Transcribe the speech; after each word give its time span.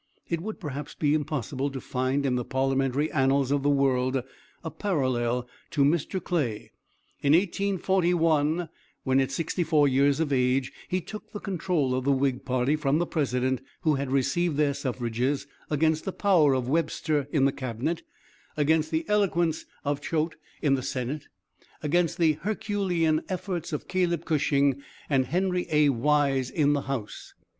It 0.27 0.41
would, 0.41 0.59
perhaps, 0.59 0.95
be 0.95 1.13
impossible 1.13 1.69
to 1.69 1.79
find 1.79 2.25
in 2.25 2.33
the 2.35 2.43
parliamental 2.43 3.05
annals 3.13 3.51
of 3.51 3.61
the 3.61 3.69
world 3.69 4.23
a 4.63 4.71
parallel 4.71 5.47
to 5.69 5.83
Mr. 5.83 6.19
Clay, 6.19 6.71
in 7.21 7.33
1841, 7.33 8.67
when 9.03 9.19
at 9.19 9.29
sixty 9.29 9.63
four 9.63 9.87
years 9.87 10.19
of 10.19 10.33
age 10.33 10.71
he 10.87 11.01
took 11.01 11.31
the 11.31 11.39
control 11.39 11.93
of 11.93 12.03
the 12.03 12.11
Whig 12.11 12.45
party 12.45 12.75
from 12.75 12.97
the 12.97 13.05
President 13.05 13.61
who 13.81 13.93
had 13.93 14.09
received 14.11 14.57
their 14.57 14.73
suffrages, 14.73 15.45
against 15.69 16.03
the 16.05 16.11
power 16.11 16.55
of 16.55 16.67
Webster 16.67 17.27
in 17.31 17.45
the 17.45 17.51
Cabinet, 17.51 18.01
against 18.57 18.89
the 18.89 19.05
eloquence 19.07 19.65
of 19.85 20.01
Choate 20.01 20.33
in 20.63 20.73
the 20.73 20.81
Senate, 20.81 21.27
against 21.83 22.17
the 22.17 22.39
herculean 22.41 23.21
efforts 23.29 23.71
of 23.71 23.87
Caleb 23.87 24.25
Cushing 24.25 24.81
and 25.11 25.25
Henry 25.27 25.67
A. 25.69 25.89
Wise 25.89 26.49
in 26.49 26.73
the 26.73 26.81
House. 26.89 27.35